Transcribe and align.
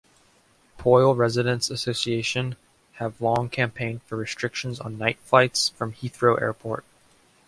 Poyle 0.79 1.15
Residents 1.15 1.69
Association 1.69 2.55
have 2.93 3.21
long 3.21 3.49
campaigned 3.49 4.01
for 4.01 4.17
restrictions 4.17 4.79
on 4.79 4.97
night 4.97 5.19
flights 5.19 5.69
from 5.69 5.93
Heathrow 5.93 6.41
airport. 6.41 6.85